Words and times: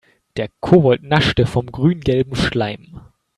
Der 0.35 0.47
Kobold 0.61 1.03
naschte 1.03 1.45
vom 1.45 1.71
grüngelben 1.71 2.35
Schleim. 2.35 3.01